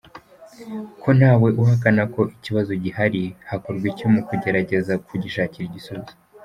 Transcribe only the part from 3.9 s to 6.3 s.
iki mu kugerageza kugishakira igisubizo?.